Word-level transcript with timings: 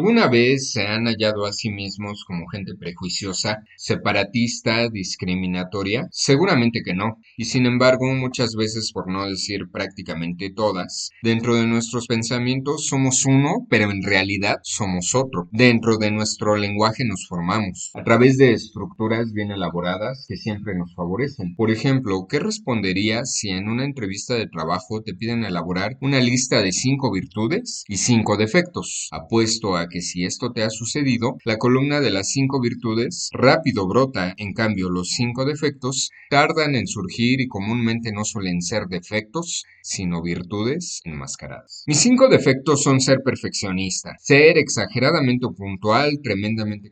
¿Alguna 0.00 0.28
vez 0.28 0.70
se 0.72 0.86
han 0.86 1.04
hallado 1.04 1.44
a 1.44 1.52
sí 1.52 1.70
mismos 1.70 2.24
como 2.26 2.48
gente 2.48 2.72
prejuiciosa, 2.74 3.58
separatista, 3.76 4.88
discriminatoria? 4.88 6.08
Seguramente 6.10 6.80
que 6.82 6.94
no. 6.94 7.18
Y 7.36 7.44
sin 7.44 7.66
embargo, 7.66 8.06
muchas 8.14 8.54
veces, 8.54 8.92
por 8.94 9.12
no 9.12 9.28
decir 9.28 9.68
prácticamente 9.70 10.50
todas, 10.56 11.10
dentro 11.22 11.54
de 11.54 11.66
nuestros 11.66 12.06
pensamientos 12.06 12.86
somos 12.86 13.26
uno, 13.26 13.66
pero 13.68 13.90
en 13.90 14.02
realidad 14.02 14.56
somos 14.62 15.14
otro. 15.14 15.50
Dentro 15.52 15.98
de 15.98 16.10
nuestro 16.10 16.56
lenguaje 16.56 17.04
nos 17.04 17.26
formamos, 17.28 17.90
a 17.92 18.02
través 18.02 18.38
de 18.38 18.52
estructuras 18.54 19.34
bien 19.34 19.50
elaboradas 19.50 20.24
que 20.26 20.38
siempre 20.38 20.74
nos 20.78 20.94
favorecen. 20.94 21.54
Por 21.56 21.70
ejemplo, 21.70 22.26
¿qué 22.26 22.38
responderías 22.38 23.34
si 23.34 23.50
en 23.50 23.68
una 23.68 23.84
entrevista 23.84 24.34
de 24.34 24.48
trabajo 24.48 25.02
te 25.02 25.12
piden 25.12 25.44
elaborar 25.44 25.98
una 26.00 26.20
lista 26.20 26.62
de 26.62 26.72
cinco 26.72 27.12
virtudes 27.12 27.84
y 27.86 27.98
cinco 27.98 28.38
defectos? 28.38 29.08
Apuesto 29.12 29.76
a 29.76 29.89
que 29.90 30.00
si 30.00 30.24
esto 30.24 30.52
te 30.52 30.62
ha 30.62 30.70
sucedido, 30.70 31.36
la 31.44 31.58
columna 31.58 32.00
de 32.00 32.10
las 32.10 32.30
cinco 32.30 32.60
virtudes 32.60 33.28
rápido 33.32 33.86
brota, 33.86 34.34
en 34.38 34.54
cambio 34.54 34.88
los 34.88 35.10
cinco 35.10 35.44
defectos 35.44 36.10
tardan 36.30 36.74
en 36.74 36.86
surgir 36.86 37.42
y 37.42 37.48
comúnmente 37.48 38.12
no 38.12 38.24
suelen 38.24 38.62
ser 38.62 38.86
defectos, 38.86 39.64
sino 39.82 40.22
virtudes 40.22 41.02
enmascaradas. 41.04 41.84
Mis 41.86 41.98
cinco 41.98 42.28
defectos 42.28 42.82
son 42.82 43.00
ser 43.00 43.18
perfeccionista, 43.22 44.16
ser 44.18 44.56
exageradamente 44.56 45.46
puntual, 45.54 46.20
tremendamente 46.22 46.90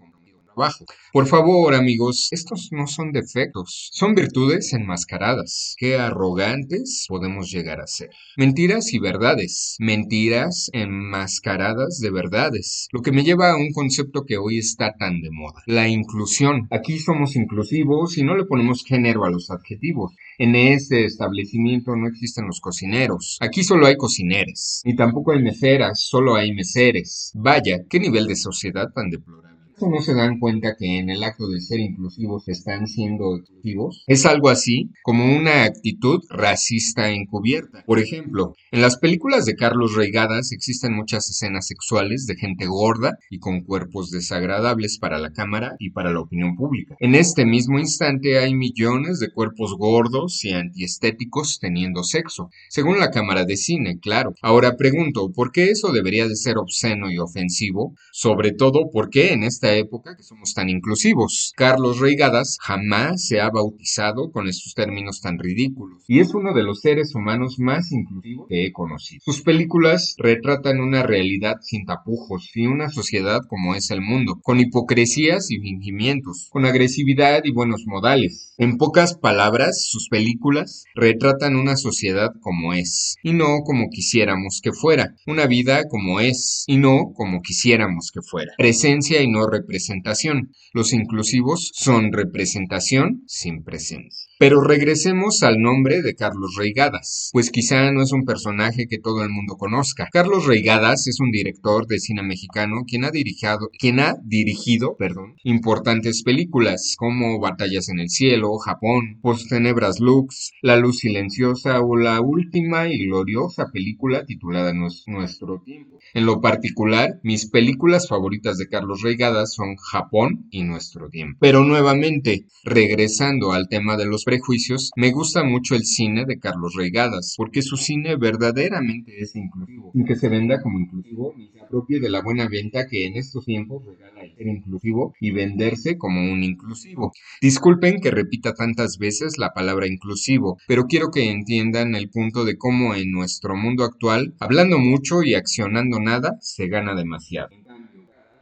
por 1.12 1.26
favor, 1.26 1.74
amigos, 1.74 2.28
estos 2.32 2.70
no 2.72 2.86
son 2.86 3.12
defectos, 3.12 3.90
son 3.92 4.14
virtudes 4.14 4.72
enmascaradas. 4.72 5.74
Qué 5.78 5.96
arrogantes 5.96 7.06
podemos 7.08 7.50
llegar 7.50 7.80
a 7.80 7.86
ser. 7.86 8.10
Mentiras 8.36 8.92
y 8.92 8.98
verdades, 8.98 9.76
mentiras 9.78 10.68
enmascaradas 10.72 12.00
de 12.00 12.10
verdades, 12.10 12.88
lo 12.92 13.02
que 13.02 13.12
me 13.12 13.22
lleva 13.22 13.52
a 13.52 13.56
un 13.56 13.72
concepto 13.72 14.24
que 14.24 14.36
hoy 14.36 14.58
está 14.58 14.96
tan 14.98 15.20
de 15.20 15.30
moda, 15.30 15.62
la 15.66 15.88
inclusión. 15.88 16.66
Aquí 16.70 16.98
somos 16.98 17.36
inclusivos 17.36 18.18
y 18.18 18.24
no 18.24 18.36
le 18.36 18.44
ponemos 18.44 18.84
género 18.84 19.24
a 19.24 19.30
los 19.30 19.50
adjetivos. 19.50 20.14
En 20.38 20.56
este 20.56 21.04
establecimiento 21.04 21.94
no 21.94 22.08
existen 22.08 22.46
los 22.46 22.60
cocineros. 22.60 23.38
Aquí 23.40 23.62
solo 23.62 23.86
hay 23.86 23.96
cocineres. 23.96 24.82
Ni 24.84 24.96
tampoco 24.96 25.32
hay 25.32 25.42
meseras, 25.42 26.00
solo 26.00 26.34
hay 26.34 26.52
meseres. 26.52 27.30
Vaya, 27.34 27.84
qué 27.88 28.00
nivel 28.00 28.26
de 28.26 28.36
sociedad 28.36 28.88
tan 28.92 29.10
deplorable 29.10 29.57
no 29.86 30.00
se 30.00 30.14
dan 30.14 30.38
cuenta 30.38 30.74
que 30.78 30.98
en 30.98 31.10
el 31.10 31.22
acto 31.22 31.48
de 31.48 31.60
ser 31.60 31.80
inclusivos 31.80 32.48
están 32.48 32.86
siendo 32.86 33.36
exclusivos? 33.36 34.04
Es 34.06 34.26
algo 34.26 34.48
así 34.48 34.90
como 35.02 35.24
una 35.24 35.64
actitud 35.64 36.20
racista 36.30 37.10
encubierta. 37.10 37.84
Por 37.86 37.98
ejemplo, 37.98 38.54
en 38.72 38.80
las 38.80 38.96
películas 38.96 39.44
de 39.44 39.54
Carlos 39.54 39.94
Reigadas 39.94 40.52
existen 40.52 40.94
muchas 40.94 41.30
escenas 41.30 41.66
sexuales 41.66 42.26
de 42.26 42.36
gente 42.36 42.66
gorda 42.66 43.18
y 43.30 43.38
con 43.38 43.62
cuerpos 43.62 44.10
desagradables 44.10 44.98
para 44.98 45.18
la 45.18 45.32
cámara 45.32 45.76
y 45.78 45.90
para 45.90 46.12
la 46.12 46.20
opinión 46.20 46.56
pública. 46.56 46.96
En 47.00 47.14
este 47.14 47.44
mismo 47.44 47.78
instante 47.78 48.38
hay 48.38 48.54
millones 48.54 49.20
de 49.20 49.30
cuerpos 49.30 49.74
gordos 49.76 50.44
y 50.44 50.52
antiestéticos 50.52 51.58
teniendo 51.60 52.02
sexo, 52.02 52.50
según 52.68 52.98
la 52.98 53.10
cámara 53.10 53.44
de 53.44 53.56
cine, 53.56 53.98
claro. 54.00 54.34
Ahora 54.42 54.76
pregunto, 54.76 55.30
¿por 55.32 55.52
qué 55.52 55.70
eso 55.70 55.92
debería 55.92 56.26
de 56.26 56.36
ser 56.36 56.58
obsceno 56.58 57.10
y 57.10 57.18
ofensivo? 57.18 57.94
Sobre 58.12 58.52
todo, 58.52 58.90
¿por 58.90 59.10
qué 59.10 59.32
en 59.32 59.42
esta 59.42 59.67
época 59.74 60.16
que 60.16 60.22
somos 60.22 60.54
tan 60.54 60.68
inclusivos. 60.68 61.52
Carlos 61.56 62.00
Reigadas 62.00 62.58
jamás 62.60 63.26
se 63.26 63.40
ha 63.40 63.50
bautizado 63.50 64.30
con 64.30 64.48
estos 64.48 64.74
términos 64.74 65.20
tan 65.20 65.38
ridículos 65.38 66.04
y 66.06 66.20
es 66.20 66.34
uno 66.34 66.54
de 66.54 66.62
los 66.62 66.80
seres 66.80 67.14
humanos 67.14 67.58
más 67.58 67.92
inclusivos 67.92 68.46
que 68.48 68.66
he 68.66 68.72
conocido. 68.72 69.20
Sus 69.24 69.42
películas 69.42 70.14
retratan 70.18 70.80
una 70.80 71.02
realidad 71.02 71.56
sin 71.62 71.84
tapujos 71.84 72.50
y 72.54 72.66
una 72.66 72.88
sociedad 72.88 73.40
como 73.48 73.74
es 73.74 73.90
el 73.90 74.00
mundo, 74.00 74.40
con 74.42 74.60
hipocresías 74.60 75.50
y 75.50 75.58
fingimientos, 75.58 76.48
con 76.50 76.64
agresividad 76.64 77.42
y 77.44 77.52
buenos 77.52 77.84
modales. 77.86 78.54
En 78.58 78.76
pocas 78.76 79.16
palabras, 79.16 79.84
sus 79.86 80.08
películas 80.08 80.84
retratan 80.94 81.56
una 81.56 81.76
sociedad 81.76 82.32
como 82.40 82.72
es 82.72 83.16
y 83.22 83.32
no 83.32 83.60
como 83.64 83.88
quisiéramos 83.90 84.60
que 84.62 84.72
fuera, 84.72 85.14
una 85.26 85.46
vida 85.46 85.84
como 85.88 86.20
es 86.20 86.64
y 86.66 86.76
no 86.76 87.12
como 87.14 87.40
quisiéramos 87.42 88.10
que 88.12 88.20
fuera. 88.22 88.52
Presencia 88.56 89.22
y 89.22 89.28
no 89.28 89.46
representación. 89.58 90.50
Los 90.72 90.92
inclusivos 90.92 91.70
son 91.74 92.12
representación 92.12 93.22
sin 93.26 93.64
presencia. 93.64 94.27
Pero 94.40 94.60
regresemos 94.60 95.42
al 95.42 95.60
nombre 95.60 96.00
de 96.00 96.14
Carlos 96.14 96.54
Reigadas, 96.56 97.30
pues 97.32 97.50
quizá 97.50 97.90
no 97.90 98.02
es 98.02 98.12
un 98.12 98.24
personaje 98.24 98.86
que 98.86 99.00
todo 99.00 99.24
el 99.24 99.30
mundo 99.30 99.56
conozca. 99.56 100.08
Carlos 100.12 100.46
Reigadas 100.46 101.08
es 101.08 101.18
un 101.18 101.32
director 101.32 101.88
de 101.88 101.98
cine 101.98 102.22
mexicano 102.22 102.84
quien 102.86 103.04
ha 103.04 103.10
dirigido, 103.10 103.68
quien 103.76 103.98
ha 103.98 104.14
dirigido, 104.22 104.96
importantes 105.42 106.22
películas 106.22 106.94
como 106.96 107.40
Batallas 107.40 107.88
en 107.88 107.98
el 107.98 108.10
cielo, 108.10 108.56
Japón, 108.58 109.18
Post 109.22 109.48
Tenebras 109.48 109.98
Lux, 109.98 110.52
La 110.62 110.76
luz 110.76 110.98
silenciosa 110.98 111.80
o 111.80 111.96
la 111.96 112.20
última 112.20 112.88
y 112.88 113.06
gloriosa 113.06 113.66
película 113.72 114.24
titulada 114.24 114.72
Nuestro 114.72 115.62
tiempo. 115.64 115.98
En 116.14 116.26
lo 116.26 116.40
particular, 116.40 117.18
mis 117.24 117.50
películas 117.50 118.06
favoritas 118.06 118.56
de 118.56 118.68
Carlos 118.68 119.02
Reigadas 119.02 119.52
son 119.52 119.74
Japón 119.76 120.46
y 120.52 120.62
Nuestro 120.62 121.08
tiempo. 121.08 121.38
Pero 121.40 121.64
nuevamente, 121.64 122.46
regresando 122.62 123.52
al 123.52 123.68
tema 123.68 123.96
de 123.96 124.06
los 124.06 124.27
prejuicios, 124.28 124.90
me 124.96 125.10
gusta 125.12 125.42
mucho 125.44 125.74
el 125.74 125.84
cine 125.84 126.24
de 126.26 126.38
Carlos 126.38 126.74
Reigadas, 126.76 127.34
porque 127.36 127.62
su 127.62 127.76
cine 127.76 128.16
verdaderamente 128.16 129.12
es 129.22 129.34
inclusivo, 129.34 129.90
sin 129.92 130.04
que 130.04 130.16
se 130.16 130.28
venda 130.28 130.60
como 130.62 130.78
inclusivo 130.80 131.34
ni 131.38 131.48
se 131.48 131.60
apropie 131.60 132.00
de 132.00 132.10
la 132.10 132.22
buena 132.22 132.48
venta 132.48 132.86
que 132.86 133.06
en 133.06 133.16
estos 133.16 133.44
tiempos 133.46 133.84
regala 133.86 134.22
el 134.22 134.32
ser 134.34 134.46
inclusivo 134.48 135.14
y 135.20 135.30
venderse 135.32 135.96
como 135.96 136.20
un 136.32 136.42
inclusivo. 136.44 137.12
Disculpen 137.40 138.00
que 138.00 138.10
repita 138.10 138.52
tantas 138.54 138.98
veces 138.98 139.38
la 139.38 139.52
palabra 139.54 139.86
inclusivo, 139.86 140.58
pero 140.66 140.84
quiero 140.86 141.10
que 141.10 141.30
entiendan 141.30 141.94
el 141.94 142.10
punto 142.10 142.44
de 142.44 142.58
cómo 142.58 142.94
en 142.94 143.10
nuestro 143.12 143.56
mundo 143.56 143.84
actual, 143.84 144.34
hablando 144.40 144.78
mucho 144.78 145.22
y 145.22 145.34
accionando 145.34 146.00
nada, 146.00 146.36
se 146.40 146.68
gana 146.68 146.94
demasiado. 146.94 147.50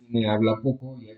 Me 0.08 0.28
habla 0.28 0.60
poco 0.62 0.98
y 1.00 1.10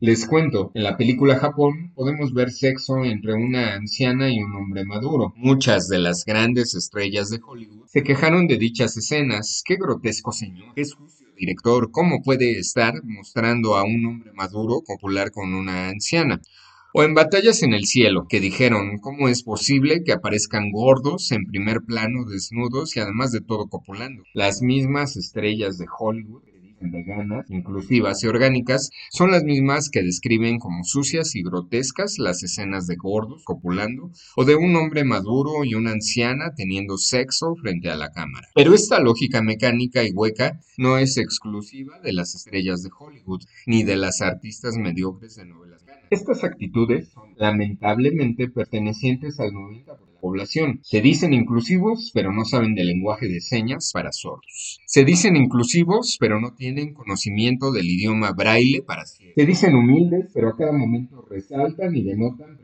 les 0.00 0.26
cuento, 0.26 0.70
en 0.74 0.84
la 0.84 0.96
película 0.96 1.36
Japón 1.38 1.92
podemos 1.94 2.32
ver 2.32 2.50
sexo 2.50 3.04
entre 3.04 3.34
una 3.34 3.74
anciana 3.74 4.30
y 4.30 4.38
un 4.38 4.54
hombre 4.54 4.84
maduro. 4.84 5.32
Muchas 5.36 5.88
de 5.88 5.98
las 5.98 6.24
grandes 6.24 6.74
estrellas 6.74 7.30
de 7.30 7.40
Hollywood 7.44 7.86
se 7.86 8.02
quejaron 8.02 8.46
de 8.46 8.58
dichas 8.58 8.96
escenas. 8.96 9.62
Qué 9.64 9.76
grotesco 9.76 10.32
señor, 10.32 10.74
qué 10.74 10.84
sucio 10.84 11.26
director, 11.36 11.90
¿cómo 11.90 12.22
puede 12.22 12.58
estar 12.58 12.94
mostrando 13.04 13.76
a 13.76 13.84
un 13.84 14.04
hombre 14.06 14.32
maduro 14.32 14.82
copular 14.84 15.30
con 15.30 15.54
una 15.54 15.88
anciana? 15.88 16.40
O 16.94 17.02
en 17.02 17.14
Batallas 17.14 17.62
en 17.62 17.74
el 17.74 17.84
Cielo, 17.84 18.26
que 18.28 18.40
dijeron, 18.40 18.98
¿cómo 18.98 19.28
es 19.28 19.42
posible 19.42 20.02
que 20.04 20.12
aparezcan 20.12 20.70
gordos 20.72 21.30
en 21.32 21.44
primer 21.44 21.82
plano 21.82 22.24
desnudos 22.24 22.96
y 22.96 23.00
además 23.00 23.30
de 23.30 23.40
todo 23.40 23.68
copulando? 23.68 24.22
Las 24.32 24.62
mismas 24.62 25.16
estrellas 25.16 25.76
de 25.76 25.86
Hollywood 25.98 26.42
veganas, 26.80 27.50
inclusivas 27.50 28.22
y 28.22 28.26
orgánicas 28.26 28.90
son 29.10 29.30
las 29.30 29.44
mismas 29.44 29.90
que 29.90 30.02
describen 30.02 30.58
como 30.58 30.84
sucias 30.84 31.34
y 31.34 31.42
grotescas 31.42 32.18
las 32.18 32.42
escenas 32.42 32.86
de 32.86 32.96
gordos 32.96 33.42
copulando 33.44 34.10
o 34.36 34.44
de 34.44 34.56
un 34.56 34.74
hombre 34.76 35.04
maduro 35.04 35.64
y 35.64 35.74
una 35.74 35.92
anciana 35.92 36.52
teniendo 36.54 36.98
sexo 36.98 37.54
frente 37.56 37.90
a 37.90 37.96
la 37.96 38.10
cámara. 38.10 38.48
Pero 38.54 38.74
esta 38.74 39.00
lógica 39.00 39.42
mecánica 39.42 40.04
y 40.04 40.10
hueca 40.10 40.60
no 40.76 40.98
es 40.98 41.16
exclusiva 41.16 41.98
de 42.00 42.12
las 42.12 42.34
estrellas 42.34 42.82
de 42.82 42.90
Hollywood 42.96 43.42
ni 43.66 43.82
de 43.82 43.96
las 43.96 44.20
artistas 44.20 44.76
mediocres 44.76 45.36
de 45.36 45.46
novelas 45.46 45.82
Estas 46.10 46.44
actitudes 46.44 47.08
son 47.08 47.34
lamentablemente 47.36 48.48
pertenecientes 48.48 49.40
al 49.40 49.50
90% 49.50 50.07
población. 50.20 50.80
Se 50.82 51.00
dicen 51.00 51.32
inclusivos, 51.32 52.10
pero 52.14 52.32
no 52.32 52.44
saben 52.44 52.74
del 52.74 52.88
lenguaje 52.88 53.28
de 53.28 53.40
señas 53.40 53.90
para 53.92 54.12
sordos. 54.12 54.80
Se 54.86 55.04
dicen 55.04 55.36
inclusivos, 55.36 56.16
pero 56.20 56.40
no 56.40 56.54
tienen 56.54 56.94
conocimiento 56.94 57.72
del 57.72 57.86
idioma 57.86 58.32
braille 58.32 58.82
para 58.82 59.06
ciegos. 59.06 59.34
Se 59.36 59.46
dicen 59.46 59.74
humildes, 59.74 60.30
pero 60.34 60.48
a 60.50 60.56
cada 60.56 60.72
momento 60.72 61.26
resaltan 61.28 61.94
y 61.96 62.02
denotan 62.02 62.58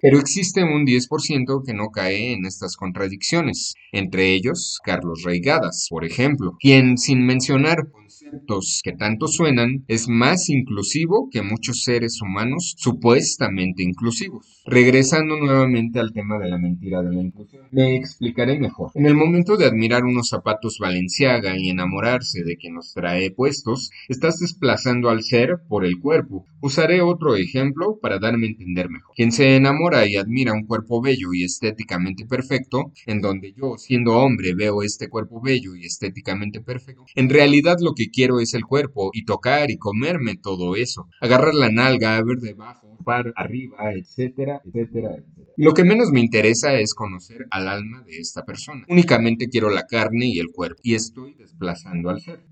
pero 0.00 0.18
existe 0.18 0.62
un 0.64 0.84
10% 0.84 1.62
que 1.64 1.74
no 1.74 1.88
cae 1.90 2.32
en 2.32 2.46
estas 2.46 2.76
contradicciones, 2.76 3.74
entre 3.92 4.32
ellos 4.32 4.78
Carlos 4.84 5.22
Reigadas, 5.24 5.86
por 5.90 6.04
ejemplo, 6.04 6.56
quien 6.60 6.98
sin 6.98 7.24
mencionar 7.24 7.88
que 8.82 8.92
tanto 8.92 9.28
suenan 9.28 9.84
es 9.88 10.08
más 10.08 10.48
inclusivo 10.48 11.28
que 11.30 11.42
muchos 11.42 11.82
seres 11.82 12.20
humanos 12.20 12.74
supuestamente 12.76 13.82
inclusivos. 13.82 14.62
Regresando 14.66 15.36
nuevamente 15.36 16.00
al 16.00 16.12
tema 16.12 16.38
de 16.38 16.48
la 16.48 16.58
mentira 16.58 17.02
de 17.02 17.14
la 17.14 17.22
inclusión, 17.22 17.66
me 17.70 17.96
explicaré 17.96 18.58
mejor. 18.58 18.90
En 18.94 19.06
el 19.06 19.14
momento 19.14 19.56
de 19.56 19.66
admirar 19.66 20.04
unos 20.04 20.28
zapatos 20.28 20.78
Valenciaga 20.80 21.56
y 21.56 21.70
enamorarse 21.70 22.42
de 22.42 22.56
quien 22.56 22.74
nos 22.74 22.92
trae 22.92 23.30
puestos, 23.30 23.90
estás 24.08 24.38
desplazando 24.40 25.08
al 25.08 25.22
ser 25.22 25.58
por 25.68 25.84
el 25.84 26.00
cuerpo. 26.00 26.44
Usaré 26.60 27.00
otro 27.00 27.36
ejemplo 27.36 27.98
para 28.00 28.18
darme 28.18 28.46
a 28.46 28.50
entender 28.50 28.88
mejor. 28.90 29.14
Quien 29.14 29.32
se 29.32 29.56
enamora 29.56 29.95
y 30.04 30.16
admira 30.16 30.52
un 30.52 30.66
cuerpo 30.66 31.00
bello 31.00 31.32
y 31.32 31.44
estéticamente 31.44 32.26
perfecto, 32.26 32.92
en 33.06 33.20
donde 33.20 33.52
yo, 33.52 33.78
siendo 33.78 34.18
hombre, 34.18 34.54
veo 34.54 34.82
este 34.82 35.08
cuerpo 35.08 35.40
bello 35.40 35.76
y 35.76 35.86
estéticamente 35.86 36.60
perfecto, 36.60 37.04
en 37.14 37.30
realidad 37.30 37.76
lo 37.80 37.94
que 37.94 38.10
quiero 38.10 38.40
es 38.40 38.52
el 38.54 38.64
cuerpo 38.64 39.10
y 39.12 39.24
tocar 39.24 39.70
y 39.70 39.78
comerme 39.78 40.36
todo 40.36 40.74
eso, 40.74 41.08
agarrar 41.20 41.54
la 41.54 41.70
nalga, 41.70 42.20
ver 42.22 42.38
debajo, 42.38 42.98
par 43.04 43.32
arriba, 43.36 43.92
etcétera, 43.92 44.60
etcétera, 44.64 45.10
etcétera. 45.14 45.54
Lo 45.56 45.72
que 45.72 45.84
menos 45.84 46.10
me 46.10 46.20
interesa 46.20 46.74
es 46.74 46.92
conocer 46.92 47.46
al 47.50 47.68
alma 47.68 48.02
de 48.02 48.18
esta 48.18 48.44
persona. 48.44 48.84
Únicamente 48.88 49.48
quiero 49.48 49.70
la 49.70 49.86
carne 49.86 50.26
y 50.26 50.38
el 50.40 50.48
cuerpo 50.48 50.80
y 50.82 50.94
estoy 50.94 51.34
desplazando 51.34 52.10
al 52.10 52.20
ser. 52.20 52.44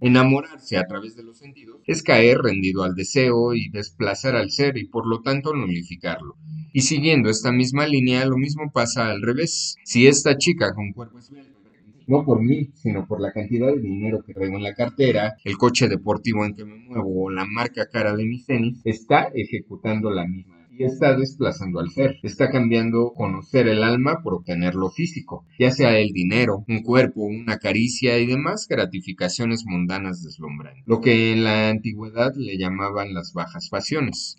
Enamorarse 0.00 0.76
a 0.76 0.86
través 0.86 1.16
de 1.16 1.22
los 1.22 1.38
sentidos 1.38 1.80
es 1.86 2.02
caer 2.02 2.38
rendido 2.38 2.82
al 2.82 2.94
deseo 2.94 3.54
y 3.54 3.70
desplazar 3.70 4.36
al 4.36 4.50
ser 4.50 4.76
y 4.76 4.86
por 4.86 5.06
lo 5.06 5.22
tanto 5.22 5.54
nulificarlo. 5.54 6.36
Y 6.76 6.80
siguiendo 6.80 7.30
esta 7.30 7.52
misma 7.52 7.86
línea, 7.86 8.26
lo 8.26 8.36
mismo 8.36 8.72
pasa 8.72 9.08
al 9.08 9.22
revés. 9.22 9.76
Si 9.84 10.08
esta 10.08 10.36
chica 10.36 10.74
con 10.74 10.92
cuerpo 10.92 11.20
esbelto 11.20 11.60
no 12.08 12.24
por 12.24 12.42
mí, 12.42 12.72
sino 12.74 13.06
por 13.06 13.20
la 13.20 13.32
cantidad 13.32 13.68
de 13.68 13.80
dinero 13.80 14.24
que 14.26 14.34
traigo 14.34 14.56
en 14.56 14.64
la 14.64 14.74
cartera, 14.74 15.36
el 15.44 15.56
coche 15.56 15.88
deportivo 15.88 16.44
en 16.44 16.56
que 16.56 16.64
me 16.64 16.76
muevo 16.76 17.26
o 17.26 17.30
la 17.30 17.46
marca 17.46 17.86
cara 17.86 18.16
de 18.16 18.24
mis 18.24 18.44
tenis, 18.44 18.80
está 18.84 19.30
ejecutando 19.34 20.10
la 20.10 20.26
misma 20.26 20.66
y 20.76 20.82
está 20.82 21.16
desplazando 21.16 21.78
al 21.78 21.90
ser. 21.90 22.16
Está 22.24 22.50
cambiando 22.50 23.12
conocer 23.14 23.68
el 23.68 23.84
alma 23.84 24.20
por 24.24 24.34
obtener 24.34 24.74
lo 24.74 24.90
físico, 24.90 25.46
ya 25.60 25.70
sea 25.70 25.96
el 25.98 26.08
dinero, 26.08 26.64
un 26.66 26.82
cuerpo, 26.82 27.22
una 27.22 27.58
caricia 27.58 28.18
y 28.18 28.26
demás 28.26 28.66
gratificaciones 28.68 29.64
mundanas 29.64 30.24
deslumbran, 30.24 30.74
lo 30.86 31.00
que 31.00 31.32
en 31.32 31.44
la 31.44 31.68
antigüedad 31.68 32.34
le 32.34 32.58
llamaban 32.58 33.14
las 33.14 33.32
bajas 33.32 33.68
pasiones. 33.70 34.36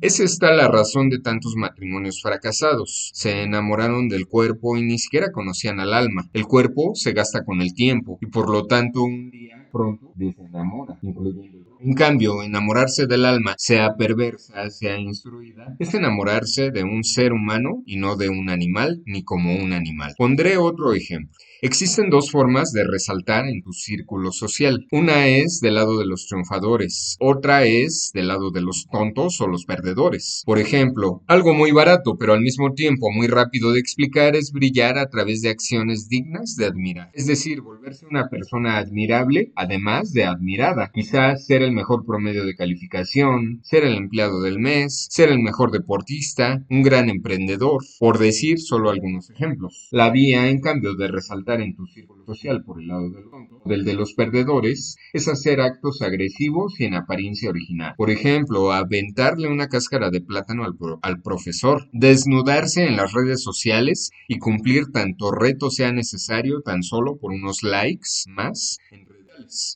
Es 0.00 0.20
esta 0.20 0.52
la 0.52 0.68
razón 0.68 1.08
de 1.08 1.18
tantos 1.18 1.56
matrimonios 1.56 2.20
fracasados. 2.22 3.10
Se 3.14 3.42
enamoraron 3.42 4.08
del 4.08 4.26
cuerpo 4.26 4.76
y 4.76 4.82
ni 4.82 4.98
siquiera 4.98 5.32
conocían 5.32 5.80
al 5.80 5.94
alma. 5.94 6.28
El 6.32 6.46
cuerpo 6.46 6.92
se 6.94 7.12
gasta 7.12 7.44
con 7.44 7.60
el 7.60 7.74
tiempo 7.74 8.18
y 8.20 8.26
por 8.26 8.50
lo 8.50 8.66
tanto 8.66 9.02
un 9.02 9.30
día 9.30 9.68
pronto 9.72 10.12
desenamora, 10.14 10.98
incluyendo 11.02 11.63
en 11.84 11.92
cambio, 11.92 12.42
enamorarse 12.42 13.06
del 13.06 13.26
alma, 13.26 13.54
sea 13.58 13.94
perversa, 13.98 14.70
sea 14.70 14.98
instruida, 14.98 15.76
es 15.78 15.92
enamorarse 15.92 16.70
de 16.70 16.82
un 16.82 17.04
ser 17.04 17.34
humano 17.34 17.82
y 17.84 17.96
no 17.96 18.16
de 18.16 18.30
un 18.30 18.48
animal 18.48 19.02
ni 19.04 19.22
como 19.22 19.54
un 19.54 19.74
animal. 19.74 20.14
Pondré 20.16 20.56
otro 20.56 20.94
ejemplo. 20.94 21.36
Existen 21.60 22.10
dos 22.10 22.30
formas 22.30 22.72
de 22.72 22.84
resaltar 22.84 23.46
en 23.46 23.62
tu 23.62 23.72
círculo 23.72 24.32
social. 24.32 24.86
Una 24.92 25.28
es 25.28 25.60
del 25.62 25.76
lado 25.76 25.98
de 25.98 26.04
los 26.04 26.26
triunfadores, 26.26 27.16
otra 27.20 27.64
es 27.64 28.10
del 28.12 28.28
lado 28.28 28.50
de 28.50 28.60
los 28.60 28.86
tontos 28.92 29.40
o 29.40 29.46
los 29.46 29.64
perdedores. 29.64 30.42
Por 30.44 30.58
ejemplo, 30.58 31.22
algo 31.26 31.54
muy 31.54 31.70
barato 31.70 32.18
pero 32.18 32.34
al 32.34 32.42
mismo 32.42 32.74
tiempo 32.74 33.10
muy 33.10 33.28
rápido 33.28 33.72
de 33.72 33.80
explicar 33.80 34.36
es 34.36 34.52
brillar 34.52 34.98
a 34.98 35.08
través 35.08 35.40
de 35.40 35.48
acciones 35.48 36.08
dignas 36.10 36.56
de 36.56 36.66
admirar. 36.66 37.10
Es 37.14 37.26
decir, 37.26 37.62
volverse 37.62 38.04
una 38.04 38.28
persona 38.28 38.76
admirable 38.76 39.52
además 39.56 40.12
de 40.12 40.24
admirada. 40.24 40.90
Quizás 40.92 41.46
ser 41.46 41.62
mejor 41.74 42.06
promedio 42.06 42.44
de 42.44 42.54
calificación, 42.54 43.60
ser 43.62 43.84
el 43.84 43.96
empleado 43.96 44.40
del 44.40 44.58
mes, 44.58 45.08
ser 45.10 45.28
el 45.28 45.40
mejor 45.40 45.70
deportista, 45.70 46.64
un 46.70 46.82
gran 46.82 47.10
emprendedor, 47.10 47.82
por 47.98 48.18
decir 48.18 48.58
solo 48.58 48.90
algunos 48.90 49.30
ejemplos. 49.30 49.88
La 49.90 50.10
vía, 50.10 50.48
en 50.48 50.60
cambio, 50.60 50.94
de 50.94 51.08
resaltar 51.08 51.60
en 51.60 51.74
tu 51.74 51.86
círculo 51.86 52.24
social 52.24 52.64
por 52.64 52.80
el 52.80 52.88
lado 52.88 53.10
del 53.10 53.24
del 53.64 53.84
de 53.84 53.94
los 53.94 54.14
perdedores, 54.14 54.96
es 55.12 55.28
hacer 55.28 55.60
actos 55.60 56.02
agresivos 56.02 56.78
y 56.78 56.84
en 56.84 56.94
apariencia 56.94 57.50
original. 57.50 57.94
Por 57.96 58.10
ejemplo, 58.10 58.72
aventarle 58.72 59.48
una 59.48 59.68
cáscara 59.68 60.10
de 60.10 60.20
plátano 60.20 60.64
al, 60.64 60.76
al 61.02 61.22
profesor, 61.22 61.88
desnudarse 61.92 62.86
en 62.86 62.96
las 62.96 63.12
redes 63.12 63.42
sociales 63.42 64.10
y 64.28 64.38
cumplir 64.38 64.92
tanto 64.92 65.30
reto 65.30 65.70
sea 65.70 65.92
necesario 65.92 66.60
tan 66.62 66.82
solo 66.82 67.16
por 67.16 67.32
unos 67.32 67.62
likes 67.62 68.08
más 68.28 68.78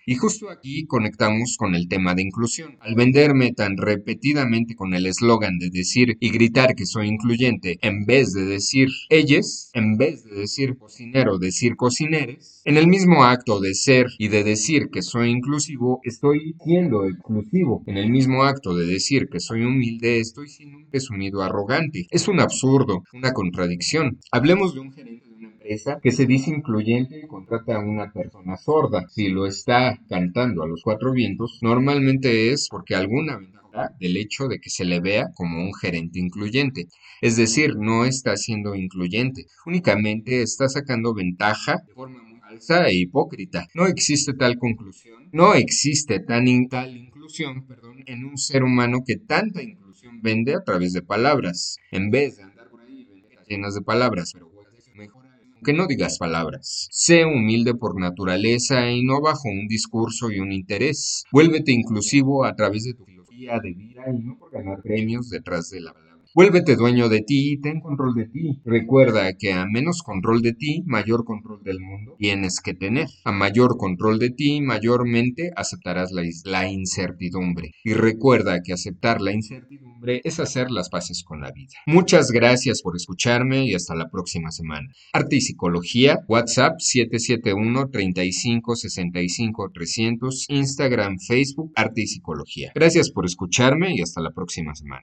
y 0.06 0.14
justo 0.14 0.50
aquí 0.50 0.84
conectamos 0.86 1.56
con 1.58 1.74
el 1.74 1.88
tema 1.88 2.14
de 2.14 2.22
inclusión. 2.22 2.76
Al 2.80 2.94
venderme 2.94 3.52
tan 3.52 3.76
repetidamente 3.76 4.74
con 4.74 4.94
el 4.94 5.06
eslogan 5.06 5.58
de 5.58 5.70
decir 5.70 6.16
y 6.20 6.30
gritar 6.30 6.74
que 6.74 6.86
soy 6.86 7.08
incluyente, 7.08 7.78
en 7.82 8.04
vez 8.04 8.32
de 8.32 8.44
decir 8.44 8.88
ellos, 9.10 9.70
en 9.74 9.96
vez 9.96 10.24
de 10.24 10.34
decir 10.34 10.76
cocinero, 10.76 11.38
decir 11.38 11.76
cocineres, 11.76 12.62
en 12.64 12.76
el 12.76 12.86
mismo 12.86 13.24
acto 13.24 13.60
de 13.60 13.74
ser 13.74 14.06
y 14.18 14.28
de 14.28 14.44
decir 14.44 14.88
que 14.92 15.02
soy 15.02 15.30
inclusivo, 15.30 16.00
estoy 16.04 16.54
siendo 16.62 17.06
exclusivo. 17.06 17.82
En 17.86 17.96
el 17.96 18.10
mismo 18.10 18.44
acto 18.44 18.74
de 18.74 18.86
decir 18.86 19.28
que 19.30 19.40
soy 19.40 19.62
humilde, 19.62 20.20
estoy 20.20 20.48
siendo 20.48 20.78
un 20.78 20.90
presumido 20.90 21.42
arrogante. 21.42 22.06
Es 22.10 22.28
un 22.28 22.40
absurdo, 22.40 23.02
una 23.12 23.32
contradicción. 23.32 24.18
Hablemos 24.30 24.74
de 24.74 24.80
un 24.80 24.92
gerente 24.92 25.27
que 26.02 26.12
se 26.12 26.26
dice 26.26 26.50
incluyente 26.50 27.20
y 27.20 27.26
contrata 27.26 27.76
a 27.76 27.80
una 27.80 28.10
persona 28.10 28.56
sorda. 28.56 29.06
Si 29.08 29.28
lo 29.28 29.46
está 29.46 29.98
cantando 30.08 30.62
a 30.62 30.66
los 30.66 30.82
cuatro 30.82 31.12
vientos, 31.12 31.58
normalmente 31.60 32.52
es 32.52 32.68
porque 32.70 32.94
alguna 32.94 33.36
ventaja 33.36 33.90
del 34.00 34.16
hecho 34.16 34.48
de 34.48 34.60
que 34.60 34.70
se 34.70 34.86
le 34.86 35.00
vea 35.00 35.26
como 35.34 35.62
un 35.62 35.74
gerente 35.74 36.18
incluyente. 36.18 36.88
Es 37.20 37.36
decir, 37.36 37.76
no 37.76 38.06
está 38.06 38.36
siendo 38.36 38.74
incluyente, 38.74 39.46
únicamente 39.66 40.40
está 40.40 40.68
sacando 40.68 41.12
ventaja 41.12 41.82
de 41.86 41.92
forma 41.92 42.22
muy 42.22 42.40
falsa 42.40 42.88
e 42.88 42.94
hipócrita. 42.94 43.66
No 43.74 43.86
existe 43.86 44.32
tal 44.32 44.56
conclusión, 44.58 45.28
no 45.32 45.54
existe 45.54 46.20
tan 46.20 46.46
tal 46.68 46.96
inclusión, 46.96 47.66
perdón, 47.66 48.02
en 48.06 48.24
un 48.24 48.38
ser 48.38 48.62
humano 48.62 49.02
que 49.06 49.16
tanta 49.16 49.62
inclusión 49.62 50.22
vende 50.22 50.54
a 50.54 50.64
través 50.64 50.94
de 50.94 51.02
palabras, 51.02 51.76
en 51.90 52.10
vez 52.10 52.38
de 52.38 52.44
andar 52.44 52.70
por 52.70 52.80
ahí 52.80 53.06
llenas 53.46 53.74
de 53.74 53.82
palabras, 53.82 54.32
pero 54.32 54.57
mejor 55.58 55.64
que 55.64 55.72
no 55.72 55.86
digas 55.86 56.18
palabras. 56.18 56.88
Sé 56.90 57.24
humilde 57.24 57.74
por 57.74 58.00
naturaleza 58.00 58.90
y 58.90 59.02
no 59.02 59.20
bajo 59.20 59.48
un 59.48 59.66
discurso 59.68 60.30
y 60.30 60.40
un 60.40 60.52
interés. 60.52 61.24
Vuélvete 61.32 61.72
inclusivo 61.72 62.44
a 62.44 62.54
través 62.54 62.84
de 62.84 62.94
tu 62.94 63.04
filosofía 63.04 63.58
de 63.60 63.74
vida 63.74 64.04
y 64.12 64.18
no 64.24 64.38
por 64.38 64.50
ganar 64.50 64.82
premios 64.82 65.28
detrás 65.30 65.70
de 65.70 65.80
la 65.80 65.92
palabra. 65.92 66.07
Vuélvete 66.34 66.76
dueño 66.76 67.08
de 67.08 67.22
ti 67.22 67.52
y 67.52 67.60
ten 67.60 67.80
control 67.80 68.14
de 68.14 68.26
ti. 68.26 68.60
Recuerda 68.64 69.32
que 69.32 69.52
a 69.52 69.64
menos 69.66 70.02
control 70.02 70.42
de 70.42 70.52
ti, 70.52 70.82
mayor 70.86 71.24
control 71.24 71.62
del 71.62 71.80
mundo 71.80 72.16
tienes 72.18 72.60
que 72.60 72.74
tener. 72.74 73.08
A 73.24 73.32
mayor 73.32 73.76
control 73.78 74.18
de 74.18 74.30
ti, 74.30 74.60
mayormente 74.60 75.50
aceptarás 75.56 76.12
la, 76.12 76.22
la 76.44 76.68
incertidumbre. 76.68 77.72
Y 77.82 77.94
recuerda 77.94 78.60
que 78.62 78.72
aceptar 78.72 79.20
la 79.20 79.32
incertidumbre 79.32 80.20
es 80.22 80.38
hacer 80.38 80.70
las 80.70 80.90
paces 80.90 81.24
con 81.24 81.40
la 81.40 81.50
vida. 81.50 81.72
Muchas 81.86 82.30
gracias 82.30 82.82
por 82.82 82.94
escucharme 82.94 83.64
y 83.64 83.74
hasta 83.74 83.94
la 83.94 84.10
próxima 84.10 84.50
semana. 84.50 84.88
Arte 85.12 85.36
y 85.36 85.40
Psicología, 85.40 86.18
WhatsApp 86.28 86.78
771 86.78 87.88
35 87.90 88.76
65 88.76 89.70
300, 89.72 90.46
Instagram, 90.50 91.18
Facebook, 91.18 91.72
Arte 91.74 92.02
y 92.02 92.06
Psicología. 92.06 92.72
Gracias 92.74 93.10
por 93.10 93.24
escucharme 93.24 93.94
y 93.94 94.02
hasta 94.02 94.20
la 94.20 94.32
próxima 94.32 94.74
semana. 94.74 95.02